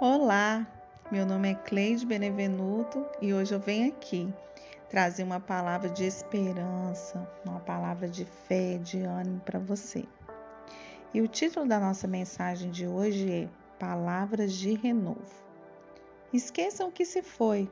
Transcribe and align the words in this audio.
Olá, 0.00 0.64
meu 1.10 1.26
nome 1.26 1.50
é 1.50 1.54
Cleide 1.56 2.06
Benevenuto 2.06 3.04
e 3.20 3.34
hoje 3.34 3.52
eu 3.52 3.58
venho 3.58 3.88
aqui 3.88 4.32
trazer 4.88 5.24
uma 5.24 5.40
palavra 5.40 5.88
de 5.88 6.04
esperança, 6.04 7.28
uma 7.44 7.58
palavra 7.58 8.08
de 8.08 8.24
fé, 8.24 8.78
de 8.78 9.00
ânimo 9.00 9.40
para 9.40 9.58
você. 9.58 10.04
E 11.12 11.20
o 11.20 11.26
título 11.26 11.66
da 11.66 11.80
nossa 11.80 12.06
mensagem 12.06 12.70
de 12.70 12.86
hoje 12.86 13.28
é 13.28 13.48
Palavras 13.76 14.52
de 14.52 14.72
Renovo. 14.74 15.44
Esqueçam 16.32 16.90
o 16.90 16.92
que 16.92 17.04
se 17.04 17.20
foi, 17.20 17.68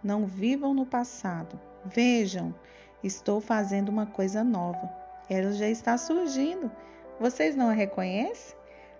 não 0.00 0.26
vivam 0.26 0.72
no 0.74 0.86
passado. 0.86 1.58
Vejam, 1.84 2.54
estou 3.02 3.40
fazendo 3.40 3.88
uma 3.88 4.06
coisa 4.06 4.44
nova. 4.44 4.88
Ela 5.28 5.50
já 5.50 5.68
está 5.68 5.98
surgindo. 5.98 6.70
Vocês 7.18 7.56
não 7.56 7.68
a 7.68 7.72
reconhecem? 7.72 8.56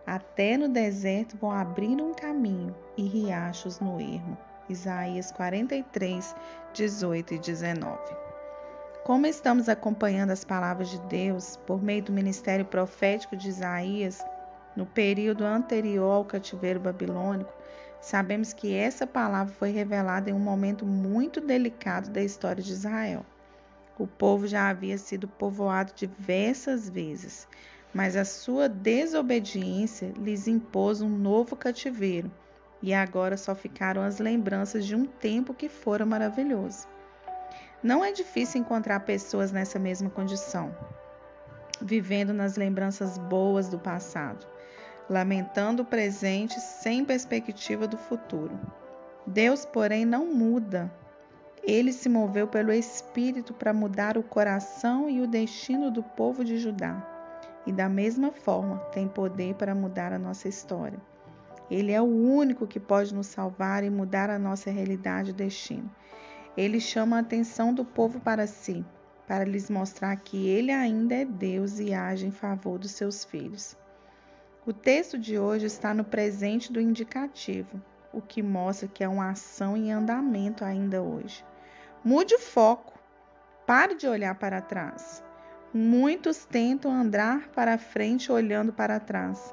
Até 0.07 0.59
no 0.59 0.69
deserto 0.69 1.37
vão 1.39 1.51
abrir 1.51 2.01
um 2.01 2.13
caminho 2.13 2.77
e 2.95 3.03
riachos 3.05 3.81
no 3.81 3.99
ermo. 3.99 4.37
Isaías 4.69 5.33
43, 5.33 6.37
18 6.75 7.35
e 7.35 7.39
19. 7.39 7.99
Como 9.03 9.27
estamos 9.27 9.69
acompanhando 9.69 10.31
as 10.31 10.45
palavras 10.45 10.91
de 10.91 10.99
Deus 11.09 11.57
por 11.67 11.83
meio 11.83 12.03
do 12.03 12.13
ministério 12.13 12.67
profético 12.67 13.35
de 13.35 13.49
Isaías 13.49 14.23
no 14.77 14.85
período 14.85 15.45
anterior 15.45 16.11
ao 16.11 16.25
cativeiro 16.25 16.81
babilônico, 16.81 17.53
sabemos 18.01 18.53
que 18.53 18.75
essa 18.75 19.07
palavra 19.07 19.55
foi 19.55 19.71
revelada 19.71 20.29
em 20.29 20.35
um 20.35 20.39
momento 20.39 20.85
muito 20.85 21.41
delicado 21.41 22.11
da 22.11 22.23
história 22.23 22.63
de 22.63 22.73
Israel. 22.73 23.25
O 23.99 24.07
povo 24.07 24.47
já 24.47 24.69
havia 24.69 24.99
sido 24.99 25.29
povoado 25.29 25.93
diversas 25.95 26.89
vezes, 26.91 27.47
mas 27.95 28.17
a 28.17 28.25
sua 28.25 28.69
desobediência 28.69 30.13
lhes 30.19 30.49
impôs 30.49 31.01
um 31.01 31.09
novo 31.09 31.55
cativeiro, 31.55 32.29
e 32.83 32.93
agora 32.93 33.37
só 33.37 33.55
ficaram 33.55 34.03
as 34.03 34.19
lembranças 34.19 34.85
de 34.85 34.97
um 34.97 35.07
tempo 35.07 35.55
que 35.55 35.69
fora 35.69 36.05
maravilhoso. 36.05 36.89
Não 37.81 38.05
é 38.05 38.11
difícil 38.11 38.61
encontrar 38.61 39.01
pessoas 39.01 39.53
nessa 39.53 39.79
mesma 39.79 40.11
condição, 40.11 40.75
vivendo 41.81 42.33
nas 42.33 42.57
lembranças 42.57 43.17
boas 43.17 43.69
do 43.69 43.79
passado, 43.79 44.45
lamentando 45.09 45.83
o 45.83 45.87
presente 45.87 46.59
sem 46.61 47.05
perspectiva 47.05 47.87
do 47.87 47.97
futuro. 47.97 48.59
Deus, 49.25 49.65
porém, 49.65 50.05
não 50.05 50.35
muda. 50.35 50.93
Ele 51.63 51.93
se 51.93 52.09
moveu 52.09 52.47
pelo 52.47 52.73
Espírito 52.73 53.55
para 53.55 53.73
mudar 53.73 54.19
o 54.19 54.23
coração 54.23 55.09
e 55.09 55.21
o 55.21 55.27
destino 55.27 55.91
do 55.91 56.03
povo 56.03 56.45
de 56.45 56.59
Judá 56.59 57.14
e 57.67 57.73
da 57.73 57.89
mesma 57.89 58.31
forma 58.31 58.79
tem 58.93 59.09
poder 59.09 59.55
para 59.55 59.75
mudar 59.75 60.13
a 60.13 60.19
nossa 60.19 60.49
história. 60.49 60.99
Ele 61.71 61.93
é 61.93 62.01
o 62.01 62.05
único 62.05 62.67
que 62.67 62.79
pode 62.79 63.15
nos 63.15 63.27
salvar 63.27 63.83
e 63.85 63.91
mudar 63.91 64.29
a 64.29 64.39
nossa 64.39 64.71
realidade 64.71 65.31
e 65.31 65.35
destino. 65.35 65.91
Ele 66.57 66.79
chama 66.79 67.17
a 67.17 67.21
atenção 67.21 67.73
do 67.73 67.85
povo 67.85 68.21
para 68.21 68.47
si, 68.47 68.85
para 69.27 69.45
lhes 69.45 69.71
mostrar 69.71 70.15
que 70.17 70.47
ele 70.47 70.71
ainda 70.71 71.15
é 71.15 71.25
Deus 71.25 71.79
e 71.79 71.95
age 71.95 72.27
em 72.27 72.31
favor 72.31 72.79
dos 72.79 72.93
seus 72.93 73.25
filhos. 73.25 73.77
O 74.67 74.73
texto 74.73 75.19
de 75.19 75.39
hoje 75.39 75.67
está 75.67 75.93
no 75.93 76.05
presente 76.05 76.73
do 76.73 76.81
indicativo, 76.81 77.83
o 78.13 78.21
que 78.21 78.43
mostra 78.43 78.89
que 78.89 79.03
é 79.03 79.09
uma 79.09 79.31
ação 79.31 79.77
em 79.77 79.93
andamento 79.93 80.65
ainda 80.65 81.03
hoje. 81.03 81.45
Mude 82.05 82.35
o 82.35 82.39
foco, 82.39 82.99
pare 83.67 83.95
de 83.95 84.07
olhar 84.07 84.35
para 84.37 84.61
trás. 84.61 85.23
Muitos 85.77 86.45
tentam 86.45 86.93
andar 86.93 87.49
para 87.49 87.77
frente 87.77 88.31
olhando 88.31 88.73
para 88.73 89.01
trás, 89.01 89.53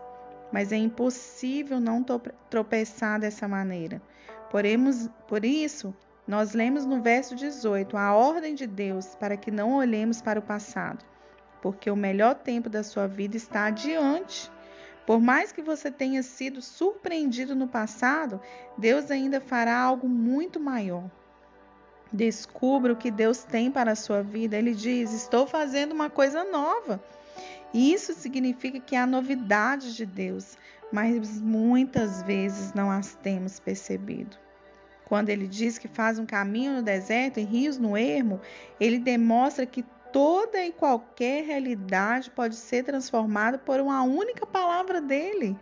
mas 0.52 0.72
é 0.72 0.78
impossível 0.78 1.80
não 1.80 2.05
tropeçar 2.47 3.19
dessa 3.19 3.47
maneira. 3.47 4.00
Poremos, 4.52 5.09
por 5.28 5.44
isso, 5.44 5.91
nós 6.28 6.53
lemos 6.53 6.86
no 6.86 7.02
verso 7.02 7.36
18 7.36 7.97
a 7.97 8.13
ordem 8.13 8.53
de 8.53 8.67
Deus 8.67 9.16
para 9.16 9.36
que 9.36 9.50
não 9.50 9.73
olhemos 9.73 10.22
para 10.22 10.38
o 10.38 10.44
passado, 10.44 11.03
porque 11.59 11.90
o 11.90 11.96
melhor 11.96 12.35
tempo 12.35 12.69
da 12.69 12.84
sua 12.84 13.07
vida 13.07 13.35
está 13.35 13.66
adiante. 13.66 14.51
Por 15.07 15.19
mais 15.19 15.51
que 15.51 15.63
você 15.63 15.90
tenha 15.90 16.22
sido 16.22 16.62
surpreendido 16.62 17.56
no 17.56 17.67
passado, 17.67 18.40
Deus 18.78 19.09
ainda 19.09 19.41
fará 19.41 19.75
algo 19.75 20.07
muito 20.07 20.59
maior. 20.59 21.09
Descubra 22.11 22.91
o 22.91 22.97
que 22.97 23.09
Deus 23.09 23.44
tem 23.44 23.72
para 23.72 23.91
a 23.91 23.95
sua 23.95 24.22
vida. 24.22 24.57
Ele 24.57 24.73
diz: 24.73 25.13
Estou 25.13 25.47
fazendo 25.47 25.94
uma 25.94 26.09
coisa 26.09 26.44
nova. 26.44 27.01
Isso 27.73 28.13
significa 28.13 28.79
que 28.79 28.95
há 28.95 29.07
novidades 29.07 29.95
de 29.95 30.05
Deus, 30.05 30.57
mas 30.91 31.39
muitas 31.39 32.22
vezes 32.23 32.73
não 32.73 32.91
as 32.91 33.16
temos 33.16 33.59
percebido. 33.59 34.38
Quando 35.05 35.29
ele 35.29 35.47
diz 35.47 35.77
que 35.77 35.88
faz 35.88 36.19
um 36.19 36.25
caminho 36.25 36.73
no 36.73 36.81
deserto 36.81 37.39
e 37.39 37.44
rios 37.44 37.77
no 37.77 37.97
ermo, 37.97 38.41
ele 38.79 38.99
demonstra 38.99 39.66
que 39.66 39.85
toda 40.11 40.63
e 40.66 40.72
qualquer 40.72 41.45
realidade 41.45 42.29
pode 42.29 42.55
ser 42.55 42.83
transformada 42.83 43.57
por 43.57 43.79
uma 43.79 44.03
única 44.03 44.45
palavra 44.45 44.99
dele. 44.99 45.57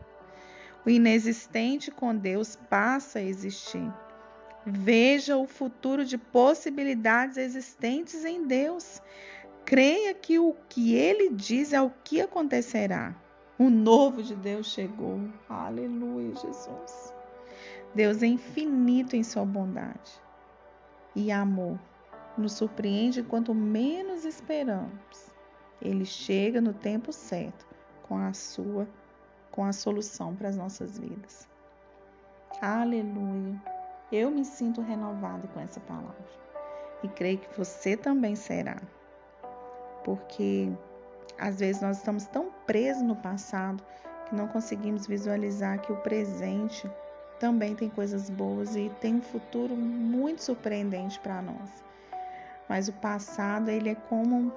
O 0.86 0.90
inexistente 0.90 1.92
com 1.92 2.16
Deus 2.16 2.56
passa 2.56 3.20
a 3.20 3.24
existir. 3.24 3.92
Veja 4.72 5.36
o 5.36 5.48
futuro 5.48 6.06
de 6.06 6.18
possibilidades 6.18 7.38
existentes 7.38 8.24
em 8.24 8.46
Deus. 8.46 9.02
Creia 9.66 10.14
que 10.14 10.38
o 10.38 10.56
que 10.68 10.96
ele 10.96 11.30
diz 11.30 11.74
é 11.74 11.82
o 11.82 11.92
que 12.04 12.22
acontecerá. 12.22 13.16
O 13.58 13.70
novo 13.70 14.22
de 14.22 14.36
Deus 14.36 14.68
chegou. 14.68 15.20
Aleluia, 15.50 16.36
Jesus. 16.36 17.14
Deus 17.96 18.22
é 18.22 18.28
infinito 18.28 19.16
em 19.16 19.24
sua 19.24 19.44
bondade 19.44 20.12
e 21.16 21.32
amor. 21.32 21.80
Nos 22.38 22.54
surpreende 22.54 23.24
quanto 23.24 23.54
menos 23.54 24.24
esperamos. 24.24 25.34
Ele 25.82 26.06
chega 26.06 26.62
no 26.62 26.74
tempo 26.74 27.12
certo 27.12 27.66
com 28.04 28.18
a 28.18 28.34
sua 28.34 28.88
com 29.52 29.66
a 29.66 29.74
solução 29.74 30.36
para 30.36 30.50
as 30.50 30.56
nossas 30.56 31.00
vidas. 31.00 31.50
Aleluia. 32.62 33.79
Eu 34.12 34.32
me 34.32 34.44
sinto 34.44 34.82
renovado 34.82 35.48
com 35.50 35.60
essa 35.60 35.80
palavra. 35.82 36.16
E 37.04 37.08
creio 37.08 37.38
que 37.38 37.58
você 37.58 37.96
também 37.96 38.36
será. 38.36 38.78
Porque 40.04 40.72
às 41.38 41.60
vezes 41.60 41.82
nós 41.82 41.98
estamos 41.98 42.26
tão 42.26 42.52
presos 42.66 43.04
no 43.04 43.16
passado 43.16 43.84
que 44.26 44.36
não 44.36 44.48
conseguimos 44.48 45.08
visualizar 45.08 45.80
que 45.80 45.92
o 45.92 45.98
presente 45.98 46.90
também 47.40 47.76
tem 47.76 47.90
coisas 47.90 48.30
boas 48.30 48.76
e 48.76 48.92
tem 49.00 49.16
um 49.16 49.22
futuro 49.22 49.76
muito 49.76 50.44
surpreendente 50.44 51.20
para 51.20 51.42
nós. 51.42 51.84
Mas 52.68 52.88
o 52.88 52.94
passado, 52.94 53.70
ele 53.70 53.90
é 53.90 53.96
como 53.96 54.52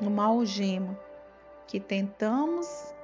uma 0.00 0.24
algema 0.26 0.96
que 1.66 1.80
tentamos 1.80 2.94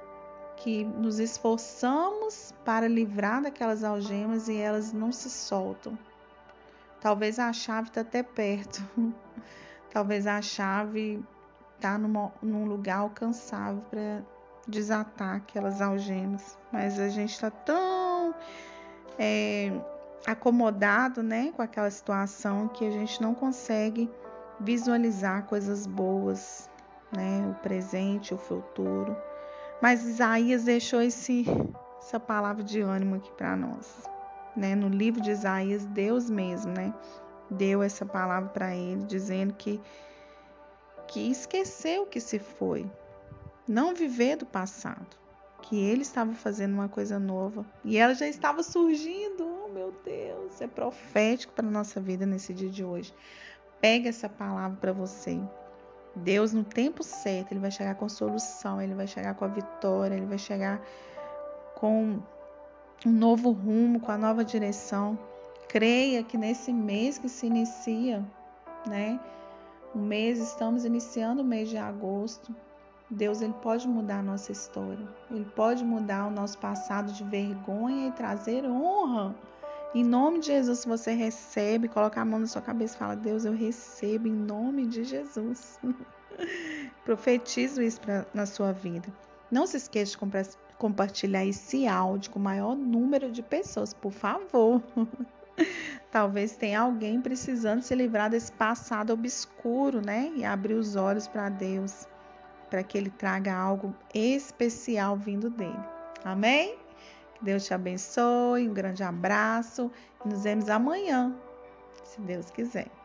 que 0.63 0.85
nos 0.85 1.19
esforçamos 1.19 2.53
para 2.63 2.87
livrar 2.87 3.41
daquelas 3.41 3.83
algemas 3.83 4.47
e 4.47 4.55
elas 4.55 4.93
não 4.93 5.11
se 5.11 5.29
soltam. 5.29 5.99
Talvez 7.01 7.37
a 7.37 7.51
chave 7.51 7.89
está 7.89 7.99
até 7.99 8.23
perto. 8.23 8.81
Talvez 9.91 10.25
a 10.25 10.41
chave 10.41 11.21
está 11.75 11.97
num 11.97 12.63
lugar 12.63 12.99
alcançável 12.99 13.83
para 13.89 14.23
desatar 14.65 15.35
aquelas 15.35 15.81
algemas. 15.81 16.57
Mas 16.71 16.97
a 16.97 17.09
gente 17.09 17.33
está 17.33 17.51
tão 17.51 18.33
é, 19.19 19.69
acomodado 20.25 21.21
né, 21.21 21.51
com 21.53 21.61
aquela 21.61 21.91
situação 21.91 22.69
que 22.69 22.87
a 22.87 22.89
gente 22.89 23.21
não 23.21 23.35
consegue 23.35 24.09
visualizar 24.61 25.43
coisas 25.43 25.85
boas, 25.85 26.69
né, 27.11 27.45
o 27.51 27.61
presente, 27.61 28.33
o 28.33 28.37
futuro. 28.37 29.13
Mas 29.81 30.05
Isaías 30.05 30.63
deixou 30.63 31.01
esse, 31.01 31.45
essa 31.99 32.19
palavra 32.19 32.63
de 32.63 32.81
ânimo 32.81 33.15
aqui 33.15 33.31
para 33.33 33.55
nós. 33.55 34.03
Né? 34.55 34.75
No 34.75 34.87
livro 34.87 35.21
de 35.21 35.31
Isaías, 35.31 35.85
Deus 35.85 36.29
mesmo 36.29 36.71
né? 36.71 36.93
deu 37.49 37.83
essa 37.83 38.05
palavra 38.05 38.49
para 38.49 38.75
ele, 38.75 39.03
dizendo 39.03 39.53
que, 39.53 39.81
que 41.07 41.29
esqueceu 41.29 42.05
que 42.05 42.19
se 42.19 42.39
foi, 42.39 42.89
não 43.67 43.93
viver 43.93 44.37
do 44.37 44.45
passado, 44.45 45.17
que 45.61 45.79
ele 45.79 46.01
estava 46.01 46.33
fazendo 46.33 46.73
uma 46.73 46.89
coisa 46.89 47.17
nova 47.17 47.65
e 47.83 47.97
ela 47.97 48.13
já 48.13 48.27
estava 48.27 48.61
surgindo. 48.61 49.45
Oh, 49.45 49.69
meu 49.69 49.93
Deus, 50.03 50.59
é 50.59 50.67
profético 50.67 51.53
para 51.53 51.69
nossa 51.69 52.01
vida 52.01 52.25
nesse 52.25 52.53
dia 52.53 52.69
de 52.69 52.83
hoje. 52.83 53.13
Pega 53.79 54.09
essa 54.09 54.27
palavra 54.27 54.77
para 54.79 54.91
você. 54.91 55.39
Deus, 56.15 56.53
no 56.53 56.63
tempo 56.63 57.03
certo, 57.03 57.51
Ele 57.51 57.59
vai 57.59 57.71
chegar 57.71 57.95
com 57.95 58.07
solução, 58.07 58.81
Ele 58.81 58.93
vai 58.93 59.07
chegar 59.07 59.33
com 59.33 59.45
a 59.45 59.47
vitória, 59.47 60.15
Ele 60.15 60.25
vai 60.25 60.37
chegar 60.37 60.81
com 61.75 62.19
um 63.05 63.11
novo 63.11 63.51
rumo, 63.51 63.99
com 63.99 64.11
a 64.11 64.17
nova 64.17 64.43
direção. 64.45 65.17
Creia 65.67 66.23
que 66.23 66.37
nesse 66.37 66.71
mês 66.71 67.17
que 67.17 67.27
se 67.27 67.47
inicia, 67.47 68.23
né? 68.87 69.19
O 69.93 69.97
mês, 69.99 70.39
estamos 70.39 70.85
iniciando 70.85 71.41
o 71.41 71.45
mês 71.45 71.69
de 71.69 71.77
agosto. 71.77 72.55
Deus 73.09 73.41
ele 73.41 73.53
pode 73.61 73.87
mudar 73.87 74.19
a 74.19 74.23
nossa 74.23 74.51
história. 74.51 75.07
Ele 75.29 75.45
pode 75.55 75.83
mudar 75.83 76.27
o 76.27 76.31
nosso 76.31 76.57
passado 76.57 77.11
de 77.11 77.23
vergonha 77.23 78.07
e 78.07 78.11
trazer 78.11 78.65
honra. 78.65 79.35
Em 79.93 80.03
nome 80.03 80.39
de 80.39 80.47
Jesus, 80.47 80.85
você 80.85 81.13
recebe, 81.13 81.87
coloca 81.87 82.19
a 82.19 82.25
mão 82.25 82.39
na 82.39 82.47
sua 82.47 82.61
cabeça 82.61 82.95
e 82.95 82.97
fala: 82.97 83.15
Deus, 83.15 83.45
eu 83.45 83.53
recebo 83.53 84.27
em 84.27 84.33
nome 84.33 84.87
de 84.87 85.03
Jesus. 85.03 85.79
Profetizo 87.05 87.81
isso 87.81 88.01
pra, 88.01 88.25
na 88.33 88.47
sua 88.47 88.71
vida. 88.71 89.07
Não 89.51 89.67
se 89.67 89.77
esqueça 89.77 90.17
de 90.17 90.57
compartilhar 90.79 91.45
esse 91.45 91.87
áudio 91.87 92.31
com 92.31 92.39
o 92.39 92.41
maior 92.41 92.75
número 92.75 93.31
de 93.31 93.43
pessoas, 93.43 93.93
por 93.93 94.11
favor. 94.11 94.81
Talvez 96.11 96.55
tenha 96.55 96.81
alguém 96.81 97.21
precisando 97.21 97.83
se 97.83 97.93
livrar 97.93 98.31
desse 98.31 98.51
passado 98.51 99.13
obscuro, 99.13 100.01
né? 100.01 100.31
E 100.35 100.43
abrir 100.43 100.73
os 100.73 100.95
olhos 100.95 101.27
para 101.27 101.49
Deus, 101.49 102.07
para 102.67 102.81
que 102.81 102.97
Ele 102.97 103.11
traga 103.11 103.53
algo 103.53 103.95
especial 104.11 105.15
vindo 105.15 105.51
dele. 105.51 105.79
Amém? 106.25 106.82
Deus 107.43 107.65
te 107.65 107.73
abençoe, 107.73 108.69
um 108.69 108.73
grande 108.73 109.03
abraço 109.03 109.91
e 110.23 110.29
nos 110.29 110.43
vemos 110.43 110.69
amanhã, 110.69 111.35
se 112.05 112.21
Deus 112.21 112.49
quiser. 112.49 113.02